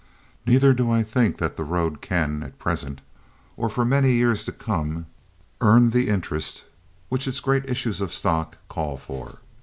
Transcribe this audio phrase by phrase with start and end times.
[0.47, 3.01] Neither do I think that the road can at present,
[3.55, 5.05] or for many years to come,
[5.61, 6.63] earn the interest
[7.09, 9.41] which its great issues of stock call for.